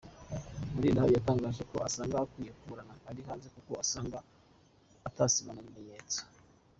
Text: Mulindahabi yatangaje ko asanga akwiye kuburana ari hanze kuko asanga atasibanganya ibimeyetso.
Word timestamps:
Mulindahabi 0.73 1.13
yatangaje 1.17 1.61
ko 1.71 1.77
asanga 1.87 2.15
akwiye 2.23 2.51
kuburana 2.57 2.93
ari 3.09 3.21
hanze 3.27 3.47
kuko 3.55 3.71
asanga 3.83 4.17
atasibanganya 5.07 5.69
ibimeyetso. 5.73 6.21